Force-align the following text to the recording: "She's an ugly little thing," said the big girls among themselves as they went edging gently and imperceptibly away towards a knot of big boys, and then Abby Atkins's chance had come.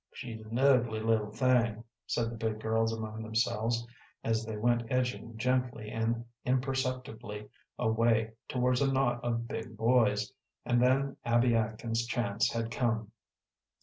"She's 0.11 0.43
an 0.47 0.57
ugly 0.57 0.99
little 0.99 1.29
thing," 1.29 1.83
said 2.07 2.31
the 2.31 2.35
big 2.35 2.59
girls 2.59 2.91
among 2.91 3.21
themselves 3.21 3.85
as 4.23 4.43
they 4.43 4.57
went 4.57 4.91
edging 4.91 5.37
gently 5.37 5.91
and 5.91 6.25
imperceptibly 6.43 7.47
away 7.77 8.31
towards 8.47 8.81
a 8.81 8.91
knot 8.91 9.23
of 9.23 9.47
big 9.47 9.77
boys, 9.77 10.33
and 10.65 10.81
then 10.81 11.17
Abby 11.23 11.55
Atkins's 11.55 12.07
chance 12.07 12.51
had 12.51 12.71
come. 12.71 13.11